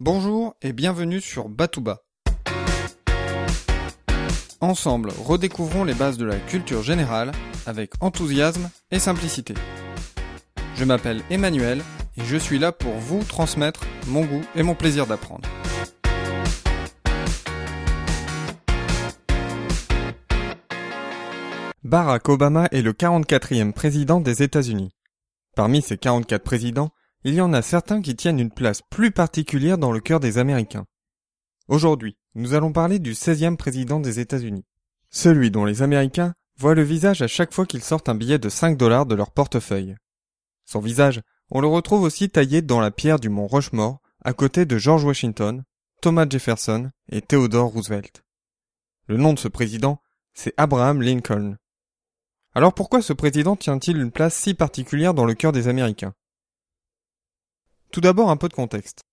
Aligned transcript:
Bonjour 0.00 0.54
et 0.62 0.72
bienvenue 0.72 1.20
sur 1.20 1.48
Batouba. 1.48 2.04
Ensemble, 4.60 5.10
redécouvrons 5.10 5.82
les 5.82 5.92
bases 5.92 6.16
de 6.18 6.24
la 6.24 6.36
culture 6.36 6.84
générale 6.84 7.32
avec 7.66 7.90
enthousiasme 8.00 8.70
et 8.92 9.00
simplicité. 9.00 9.54
Je 10.76 10.84
m'appelle 10.84 11.22
Emmanuel 11.30 11.82
et 12.16 12.24
je 12.24 12.36
suis 12.36 12.60
là 12.60 12.70
pour 12.70 12.92
vous 12.92 13.24
transmettre 13.24 13.80
mon 14.06 14.24
goût 14.24 14.44
et 14.54 14.62
mon 14.62 14.76
plaisir 14.76 15.08
d'apprendre. 15.08 15.48
Barack 21.82 22.28
Obama 22.28 22.68
est 22.70 22.82
le 22.82 22.92
44e 22.92 23.72
président 23.72 24.20
des 24.20 24.44
États-Unis. 24.44 24.92
Parmi 25.56 25.82
ces 25.82 25.98
44 25.98 26.44
présidents, 26.44 26.92
il 27.24 27.34
y 27.34 27.40
en 27.40 27.52
a 27.52 27.62
certains 27.62 28.00
qui 28.00 28.14
tiennent 28.14 28.38
une 28.38 28.52
place 28.52 28.80
plus 28.90 29.10
particulière 29.10 29.78
dans 29.78 29.92
le 29.92 30.00
cœur 30.00 30.20
des 30.20 30.38
Américains. 30.38 30.86
Aujourd'hui, 31.66 32.16
nous 32.34 32.54
allons 32.54 32.72
parler 32.72 32.98
du 32.98 33.12
16e 33.12 33.56
président 33.56 34.00
des 34.00 34.20
États-Unis. 34.20 34.64
Celui 35.10 35.50
dont 35.50 35.64
les 35.64 35.82
Américains 35.82 36.34
voient 36.58 36.74
le 36.74 36.82
visage 36.82 37.22
à 37.22 37.26
chaque 37.26 37.52
fois 37.52 37.66
qu'ils 37.66 37.82
sortent 37.82 38.08
un 38.08 38.14
billet 38.14 38.38
de 38.38 38.48
5 38.48 38.76
dollars 38.76 39.06
de 39.06 39.14
leur 39.14 39.32
portefeuille. 39.32 39.96
Son 40.64 40.80
visage, 40.80 41.20
on 41.50 41.60
le 41.60 41.66
retrouve 41.66 42.02
aussi 42.02 42.30
taillé 42.30 42.62
dans 42.62 42.80
la 42.80 42.90
pierre 42.90 43.18
du 43.18 43.28
mont 43.28 43.46
Rushmore, 43.46 44.00
à 44.24 44.32
côté 44.32 44.66
de 44.66 44.78
George 44.78 45.04
Washington, 45.04 45.64
Thomas 46.00 46.26
Jefferson 46.28 46.90
et 47.10 47.20
Theodore 47.20 47.72
Roosevelt. 47.72 48.22
Le 49.06 49.16
nom 49.16 49.32
de 49.32 49.38
ce 49.38 49.48
président, 49.48 50.00
c'est 50.34 50.54
Abraham 50.56 51.02
Lincoln. 51.02 51.56
Alors 52.54 52.74
pourquoi 52.74 53.02
ce 53.02 53.12
président 53.12 53.56
tient-il 53.56 53.96
une 53.96 54.12
place 54.12 54.34
si 54.34 54.54
particulière 54.54 55.14
dans 55.14 55.24
le 55.24 55.34
cœur 55.34 55.52
des 55.52 55.68
Américains? 55.68 56.14
Tout 57.90 58.00
d'abord 58.00 58.30
un 58.30 58.36
peu 58.36 58.48
de 58.48 58.54
contexte. 58.54 59.04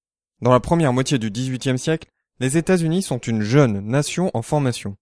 Dans 0.41 0.51
la 0.51 0.59
première 0.59 0.93
moitié 0.93 1.17
du 1.17 1.31
XVIIIe 1.31 1.79
siècle, 1.79 2.11
les 2.39 2.57
États-Unis 2.57 3.03
sont 3.03 3.19
une 3.19 3.41
jeune 3.41 3.79
nation 3.79 4.29
en 4.33 4.41
formation. 4.41 4.97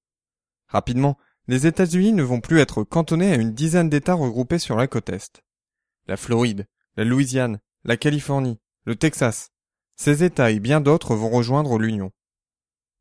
Rapidement, 0.68 1.18
les 1.48 1.68
États-Unis 1.68 2.14
ne 2.14 2.24
vont 2.24 2.40
plus 2.40 2.60
être 2.60 2.84
cantonnés 2.84 3.32
à 3.32 3.36
une 3.36 3.54
dizaine 3.54 3.90
d'États 3.90 4.14
regroupés 4.14 4.60
sur 4.60 4.76
la 4.76 4.88
côte 4.88 5.10
Est. 5.10 5.44
La 6.08 6.18
Floride, 6.18 6.68
la 6.96 7.04
Louisiane, 7.04 7.60
la 7.84 7.98
Californie, 7.98 8.60
le 8.86 8.96
Texas, 8.96 9.50
ces 9.96 10.24
États 10.24 10.52
et 10.52 10.60
bien 10.60 10.82
d'autres 10.82 11.16
vont 11.16 11.30
rejoindre 11.30 11.78
l'Union. 11.78 12.12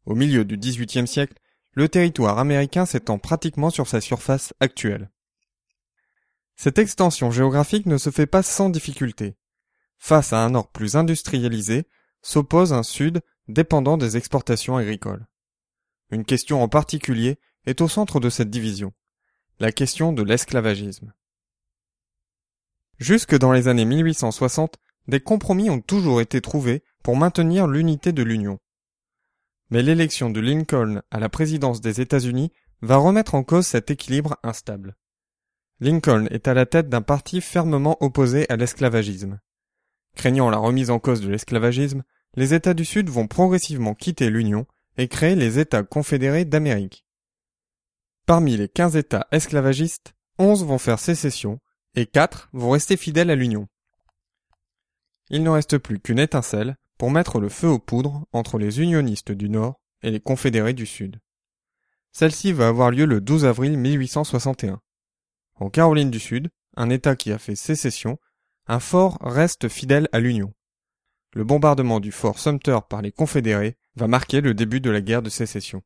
Au 0.07 0.15
milieu 0.15 0.45
du 0.45 0.57
XVIIIe 0.57 1.07
siècle, 1.07 1.39
le 1.73 1.89
territoire 1.89 2.39
américain 2.39 2.87
s'étend 2.87 3.19
pratiquement 3.19 3.71
sur 3.71 3.87
sa 3.87 4.01
surface 4.01 4.53
actuelle. 4.61 5.11
Cette 6.57 6.79
extension 6.79 7.31
géographique 7.31 7.87
ne 7.87 7.97
se 7.99 8.11
fait 8.11 8.27
pas 8.27 8.43
sans 8.43 8.69
difficulté. 8.69 9.37
Face 10.05 10.33
à 10.33 10.45
un 10.45 10.51
nord 10.51 10.69
plus 10.73 10.97
industrialisé, 10.97 11.87
s'oppose 12.23 12.73
un 12.73 12.83
sud 12.83 13.21
dépendant 13.47 13.97
des 13.97 14.17
exportations 14.17 14.77
agricoles. 14.77 15.29
Une 16.11 16.25
question 16.25 16.61
en 16.61 16.69
particulier 16.69 17.39
est 17.67 17.81
au 17.81 17.87
centre 17.87 18.19
de 18.19 18.29
cette 18.29 18.51
division, 18.51 18.93
la 19.61 19.71
question 19.71 20.13
de 20.13 20.25
l'esclavagisme. 20.25 21.15
Jusque 22.99 23.39
dans 23.39 23.53
les 23.53 23.69
années 23.69 23.85
1860, 23.85 24.77
des 25.07 25.21
compromis 25.21 25.71
ont 25.71 25.81
toujours 25.81 26.21
été 26.21 26.41
trouvés 26.41 26.83
pour 27.05 27.17
maintenir 27.17 27.69
l'unité 27.69 28.11
de 28.11 28.25
l'Union. 28.25 28.59
Mais 29.71 29.85
l'élection 29.85 30.31
de 30.31 30.41
Lincoln 30.41 31.03
à 31.13 31.21
la 31.21 31.29
présidence 31.29 31.81
des 31.81 32.01
États-Unis 32.01 32.51
va 32.81 32.97
remettre 32.97 33.37
en 33.37 33.45
cause 33.45 33.69
cet 33.69 33.89
équilibre 33.89 34.37
instable. 34.43 34.97
Lincoln 35.79 36.27
est 36.33 36.49
à 36.49 36.55
la 36.55 36.67
tête 36.67 36.89
d'un 36.89 37.03
parti 37.03 37.41
fermement 37.41 38.03
opposé 38.03 38.51
à 38.51 38.57
l'esclavagisme. 38.57 39.39
Craignant 40.15 40.51
la 40.51 40.59
remise 40.59 40.91
en 40.91 40.99
cause 40.99 41.21
de 41.21 41.29
l'esclavagisme, 41.29 42.03
les 42.35 42.55
États 42.55 42.75
du 42.75 42.85
Sud 42.85 43.09
vont 43.09 43.27
progressivement 43.27 43.95
quitter 43.95 44.31
l'Union 44.31 44.67
et 44.97 45.09
créer 45.09 45.35
les 45.35 45.59
États 45.59 45.83
confédérés 45.83 46.45
d'Amérique. 46.45 47.05
Parmi 48.27 48.57
les 48.57 48.69
15 48.69 48.97
États 48.97 49.27
esclavagistes, 49.33 50.15
11 50.39 50.65
vont 50.65 50.79
faire 50.79 50.99
sécession 50.99 51.61
et 51.95 52.07
4 52.07 52.49
vont 52.53 52.71
rester 52.71 52.97
fidèles 52.97 53.31
à 53.31 53.35
l'Union. 53.37 53.69
Il 55.31 55.43
ne 55.43 55.51
reste 55.51 55.79
plus 55.79 55.99
qu'une 55.99 56.19
étincelle 56.19 56.77
pour 56.99 57.11
mettre 57.11 57.41
le 57.41 57.49
feu 57.49 57.69
aux 57.69 57.79
poudres 57.79 58.27
entre 58.33 58.59
les 58.59 58.81
unionistes 58.81 59.33
du 59.33 59.49
Nord 59.49 59.81
et 60.03 60.11
les 60.11 60.21
confédérés 60.21 60.75
du 60.75 60.87
Sud. 60.87 61.21
Celle-ci 62.13 62.53
va 62.53 62.69
avoir 62.69 62.91
lieu 62.91 63.07
le 63.07 63.21
12 63.21 63.45
avril 63.45 63.79
1861. 63.79 64.81
En 65.55 65.71
Caroline 65.71 66.11
du 66.11 66.21
Sud, 66.21 66.51
un 66.77 66.91
État 66.91 67.17
qui 67.17 67.33
a 67.33 67.39
fait 67.39 67.57
sécession, 67.57 68.19
un 68.73 68.81
fort 68.81 69.19
reste 69.21 69.69
fidèle 69.69 70.09
à 70.13 70.19
l'Union. 70.19 70.55
Le 71.35 71.45
bombardement 71.45 72.01
du 72.01 72.11
fort 72.11 72.39
Sumter 72.39 72.79
par 72.89 73.03
les 73.03 73.13
Confédérés 73.13 73.77
va 73.97 74.09
marquer 74.09 74.41
le 74.41 74.55
début 74.55 74.81
de 74.81 74.89
la 74.89 75.03
guerre 75.03 75.21
de 75.21 75.29
sécession. 75.29 75.83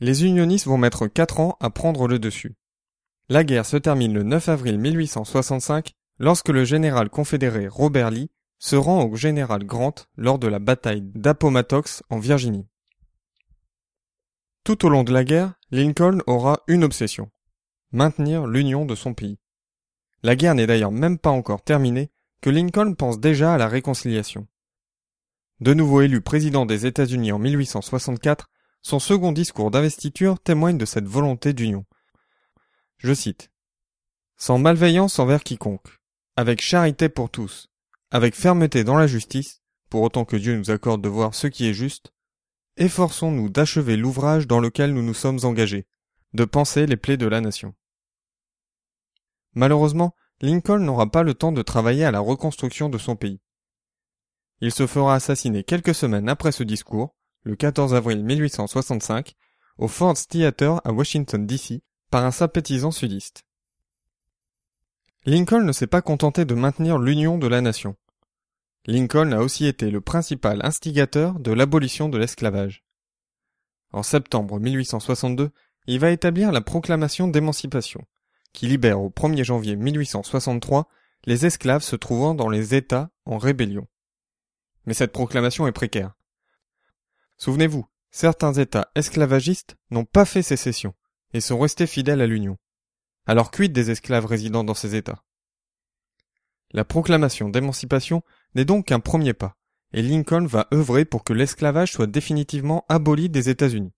Les 0.00 0.24
unionistes 0.24 0.66
vont 0.66 0.76
mettre 0.76 1.06
quatre 1.06 1.38
ans 1.38 1.56
à 1.60 1.70
prendre 1.70 2.08
le 2.08 2.18
dessus. 2.18 2.56
La 3.28 3.44
guerre 3.44 3.64
se 3.64 3.76
termine 3.76 4.12
le 4.12 4.24
9 4.24 4.48
avril 4.48 4.76
1865 4.76 5.92
lorsque 6.18 6.48
le 6.48 6.64
général 6.64 7.10
confédéré 7.10 7.68
Robert 7.68 8.10
Lee 8.10 8.32
se 8.58 8.74
rend 8.74 9.04
au 9.04 9.14
général 9.14 9.62
Grant 9.62 9.94
lors 10.16 10.40
de 10.40 10.48
la 10.48 10.58
bataille 10.58 11.02
d'Appomattox 11.14 12.02
en 12.10 12.18
Virginie. 12.18 12.66
Tout 14.64 14.84
au 14.84 14.88
long 14.88 15.04
de 15.04 15.12
la 15.12 15.22
guerre, 15.22 15.54
Lincoln 15.70 16.22
aura 16.26 16.64
une 16.66 16.82
obsession 16.82 17.30
maintenir 17.92 18.48
l'union 18.48 18.84
de 18.84 18.96
son 18.96 19.14
pays. 19.14 19.38
La 20.22 20.36
guerre 20.36 20.54
n'est 20.54 20.66
d'ailleurs 20.66 20.92
même 20.92 21.18
pas 21.18 21.30
encore 21.30 21.62
terminée 21.62 22.10
que 22.40 22.50
Lincoln 22.50 22.94
pense 22.94 23.20
déjà 23.20 23.54
à 23.54 23.58
la 23.58 23.68
réconciliation. 23.68 24.46
De 25.60 25.74
nouveau 25.74 26.02
élu 26.02 26.20
président 26.20 26.66
des 26.66 26.86
États-Unis 26.86 27.32
en 27.32 27.38
1864, 27.38 28.48
son 28.82 28.98
second 28.98 29.32
discours 29.32 29.70
d'investiture 29.70 30.38
témoigne 30.38 30.78
de 30.78 30.84
cette 30.84 31.06
volonté 31.06 31.52
d'union. 31.52 31.84
Je 32.98 33.12
cite. 33.12 33.50
Sans 34.36 34.58
malveillance 34.58 35.18
envers 35.18 35.42
quiconque, 35.42 35.98
avec 36.36 36.62
charité 36.62 37.08
pour 37.08 37.28
tous, 37.28 37.68
avec 38.10 38.36
fermeté 38.36 38.84
dans 38.84 38.96
la 38.96 39.08
justice, 39.08 39.62
pour 39.90 40.02
autant 40.02 40.24
que 40.24 40.36
Dieu 40.36 40.56
nous 40.56 40.70
accorde 40.70 41.02
de 41.02 41.08
voir 41.08 41.34
ce 41.34 41.48
qui 41.48 41.66
est 41.66 41.74
juste, 41.74 42.12
efforçons-nous 42.76 43.48
d'achever 43.48 43.96
l'ouvrage 43.96 44.46
dans 44.46 44.60
lequel 44.60 44.94
nous 44.94 45.02
nous 45.02 45.14
sommes 45.14 45.40
engagés, 45.42 45.86
de 46.34 46.44
penser 46.44 46.86
les 46.86 46.96
plaies 46.96 47.16
de 47.16 47.26
la 47.26 47.40
nation. 47.40 47.74
Malheureusement, 49.54 50.14
Lincoln 50.40 50.78
n'aura 50.78 51.10
pas 51.10 51.22
le 51.22 51.34
temps 51.34 51.52
de 51.52 51.62
travailler 51.62 52.04
à 52.04 52.10
la 52.10 52.20
reconstruction 52.20 52.88
de 52.88 52.98
son 52.98 53.16
pays. 53.16 53.40
Il 54.60 54.72
se 54.72 54.86
fera 54.86 55.14
assassiner 55.14 55.64
quelques 55.64 55.94
semaines 55.94 56.28
après 56.28 56.52
ce 56.52 56.62
discours, 56.62 57.14
le 57.42 57.56
14 57.56 57.94
avril 57.94 58.24
1865, 58.24 59.34
au 59.78 59.88
Ford's 59.88 60.26
Theater 60.26 60.80
à 60.84 60.92
Washington 60.92 61.46
DC, 61.46 61.82
par 62.10 62.24
un 62.24 62.30
sympathisant 62.30 62.90
sudiste. 62.90 63.44
Lincoln 65.24 65.62
ne 65.62 65.72
s'est 65.72 65.86
pas 65.86 66.02
contenté 66.02 66.44
de 66.44 66.54
maintenir 66.54 66.98
l'union 66.98 67.38
de 67.38 67.46
la 67.46 67.60
nation. 67.60 67.96
Lincoln 68.86 69.32
a 69.32 69.40
aussi 69.40 69.66
été 69.66 69.90
le 69.90 70.00
principal 70.00 70.64
instigateur 70.64 71.38
de 71.38 71.52
l'abolition 71.52 72.08
de 72.08 72.16
l'esclavage. 72.16 72.84
En 73.92 74.02
septembre 74.02 74.58
1862, 74.58 75.50
il 75.86 76.00
va 76.00 76.10
établir 76.10 76.52
la 76.52 76.60
proclamation 76.60 77.28
d'émancipation, 77.28 78.04
qui 78.52 78.66
libère 78.66 79.00
au 79.00 79.10
1er 79.10 79.44
janvier 79.44 79.76
1863 79.76 80.88
les 81.24 81.46
esclaves 81.46 81.82
se 81.82 81.96
trouvant 81.96 82.34
dans 82.34 82.48
les 82.48 82.74
États 82.74 83.10
en 83.24 83.38
rébellion. 83.38 83.86
Mais 84.86 84.94
cette 84.94 85.12
proclamation 85.12 85.66
est 85.66 85.72
précaire. 85.72 86.14
Souvenez-vous, 87.36 87.86
certains 88.10 88.52
États 88.52 88.90
esclavagistes 88.94 89.76
n'ont 89.90 90.04
pas 90.04 90.24
fait 90.24 90.42
sécession 90.42 90.94
et 91.32 91.40
sont 91.40 91.58
restés 91.58 91.86
fidèles 91.86 92.20
à 92.20 92.26
l'Union. 92.26 92.56
Alors 93.26 93.50
quid 93.50 93.72
des 93.72 93.90
esclaves 93.90 94.26
résidant 94.26 94.64
dans 94.64 94.74
ces 94.74 94.94
États 94.94 95.22
La 96.72 96.84
proclamation 96.84 97.48
d'émancipation 97.48 98.22
n'est 98.54 98.64
donc 98.64 98.86
qu'un 98.86 99.00
premier 99.00 99.34
pas, 99.34 99.56
et 99.92 100.02
Lincoln 100.02 100.46
va 100.46 100.68
œuvrer 100.72 101.04
pour 101.04 101.24
que 101.24 101.32
l'esclavage 101.32 101.92
soit 101.92 102.06
définitivement 102.06 102.86
aboli 102.88 103.28
des 103.28 103.50
États-Unis. 103.50 103.92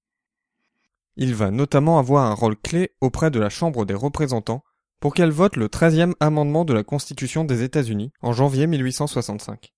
Il 1.22 1.34
va 1.34 1.50
notamment 1.50 1.99
avoir 1.99 2.25
un 2.25 2.34
rôle 2.34 2.56
clé 2.56 2.93
auprès 3.02 3.31
de 3.31 3.38
la 3.38 3.50
Chambre 3.50 3.84
des 3.84 3.93
représentants 3.93 4.64
pour 5.00 5.12
qu'elle 5.12 5.31
vote 5.31 5.56
le 5.56 5.69
13e 5.69 6.14
amendement 6.19 6.64
de 6.64 6.72
la 6.72 6.82
Constitution 6.82 7.44
des 7.44 7.62
États-Unis 7.62 8.11
en 8.22 8.32
janvier 8.32 8.67
1865. 8.67 9.75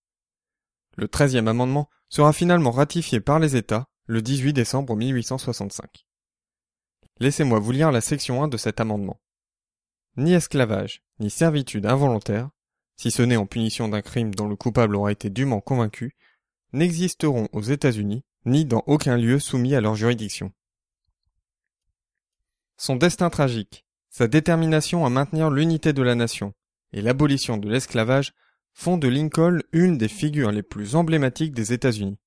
Le 0.97 1.09
13e 1.09 1.49
amendement 1.49 1.91
sera 2.09 2.33
finalement 2.33 2.71
ratifié 2.71 3.19
par 3.19 3.41
les 3.41 3.57
États 3.57 3.89
le 4.07 4.23
18 4.23 4.53
décembre 4.53 4.95
1865. 4.95 6.07
Laissez-moi 7.19 7.59
vous 7.59 7.73
lire 7.73 7.91
la 7.91 8.01
section 8.01 8.45
1 8.45 8.47
de 8.47 8.57
cet 8.57 8.79
amendement. 8.81 9.21
Ni 10.17 10.35
esclavage, 10.35 11.03
ni 11.19 11.29
servitude 11.29 11.87
involontaire, 11.87 12.51
si 12.97 13.11
ce 13.11 13.23
n'est 13.23 13.35
en 13.35 13.47
punition 13.47 13.89
d'un 13.89 14.03
crime 14.03 14.33
dont 14.33 14.47
le 14.47 14.55
coupable 14.55 14.95
aura 14.95 15.11
été 15.11 15.29
dûment 15.29 15.61
convaincu, 15.61 16.15
n'existeront 16.73 17.49
aux 17.53 17.63
États-Unis 17.63 18.23
ni 18.45 18.65
dans 18.65 18.85
aucun 18.87 19.17
lieu 19.17 19.41
soumis 19.41 19.75
à 19.75 19.81
leur 19.81 19.97
juridiction. 19.97 20.53
Son 22.85 22.97
destin 22.97 23.31
tragique, 23.31 23.87
sa 24.11 24.27
détermination 24.27 25.07
à 25.07 25.09
maintenir 25.09 25.51
l'unité 25.51 25.93
de 25.93 26.03
la 26.03 26.17
nation 26.17 26.53
et 26.93 27.01
l'abolition 27.01 27.57
de 27.57 27.71
l'esclavage 27.71 28.33
font 28.73 28.99
de 28.99 29.07
Lincoln 29.07 29.61
une 29.71 29.99
des 29.99 30.09
figures 30.09 30.51
les 30.51 30.65
plus 30.65 30.97
emblématiques 30.97 31.55
des 31.55 31.73
États-Unis. 31.73 32.19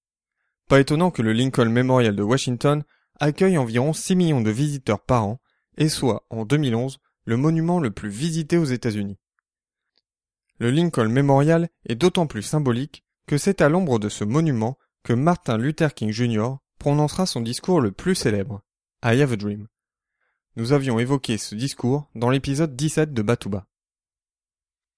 Pas 0.69 0.79
étonnant 0.79 1.11
que 1.11 1.21
le 1.21 1.33
Lincoln 1.33 1.69
Memorial 1.69 2.15
de 2.15 2.23
Washington 2.23 2.85
accueille 3.19 3.57
environ 3.57 3.91
6 3.91 4.15
millions 4.15 4.39
de 4.39 4.49
visiteurs 4.49 5.01
par 5.01 5.25
an 5.25 5.41
et 5.75 5.89
soit, 5.89 6.25
en 6.29 6.45
2011, 6.45 6.99
le 7.25 7.35
monument 7.35 7.81
le 7.81 7.91
plus 7.91 8.07
visité 8.07 8.57
aux 8.57 8.63
États-Unis. 8.63 9.17
Le 10.59 10.71
Lincoln 10.71 11.09
Memorial 11.09 11.67
est 11.85 11.95
d'autant 11.95 12.27
plus 12.27 12.43
symbolique 12.43 13.03
que 13.27 13.37
c'est 13.37 13.59
à 13.59 13.67
l'ombre 13.67 13.99
de 13.99 14.07
ce 14.07 14.23
monument 14.23 14.77
que 15.03 15.11
Martin 15.11 15.57
Luther 15.57 15.93
King 15.93 16.11
Jr. 16.11 16.59
prononcera 16.79 17.25
son 17.25 17.41
discours 17.41 17.81
le 17.81 17.91
plus 17.91 18.15
célèbre, 18.15 18.61
I 19.03 19.21
Have 19.21 19.33
a 19.33 19.35
Dream. 19.35 19.67
Nous 20.57 20.71
avions 20.71 20.99
évoqué 20.99 21.37
ce 21.37 21.53
discours 21.53 22.07
dans 22.15 22.29
l'épisode 22.29 22.77
17 22.77 23.13
de 23.13 23.21
Batouba. 23.21 23.65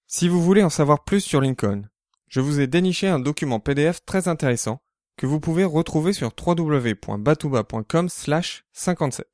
Si 0.06 0.28
vous 0.28 0.40
voulez 0.40 0.62
en 0.62 0.70
savoir 0.70 1.02
plus 1.02 1.20
sur 1.20 1.40
Lincoln, 1.40 1.82
je 2.28 2.40
vous 2.40 2.60
ai 2.60 2.68
déniché 2.68 3.08
un 3.08 3.18
document 3.18 3.58
PDF 3.58 4.04
très 4.04 4.28
intéressant 4.28 4.80
que 5.16 5.26
vous 5.26 5.40
pouvez 5.40 5.64
retrouver 5.64 6.12
sur 6.12 6.30
www.batouba.com 6.46 8.08
57. 8.08 9.26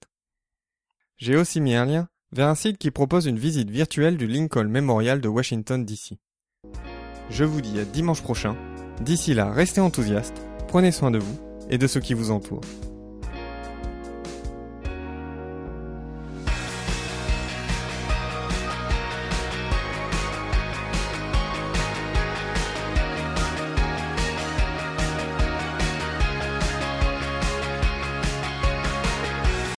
J'ai 1.19 1.37
aussi 1.37 1.61
mis 1.61 1.75
un 1.75 1.85
lien 1.85 2.09
vers 2.33 2.49
un 2.49 2.55
site 2.55 2.79
qui 2.79 2.91
propose 2.91 3.27
une 3.27 3.39
visite 3.39 3.69
virtuelle 3.71 4.17
du 4.17 4.27
Lincoln 4.27 4.69
Memorial 4.69 5.21
de 5.21 5.29
Washington 5.29 5.85
DC. 5.85 6.15
Je 7.29 7.45
vous 7.45 7.61
dis 7.61 7.79
à 7.79 7.85
dimanche 7.85 8.23
prochain. 8.23 8.57
D'ici 9.03 9.35
là, 9.35 9.51
restez 9.51 9.83
enthousiastes, 9.83 10.41
prenez 10.69 10.91
soin 10.91 11.11
de 11.11 11.19
vous 11.19 11.39
et 11.69 11.77
de 11.77 11.87
ceux 11.87 12.01
qui 12.01 12.15
vous 12.15 12.31
entourent. 12.31 12.63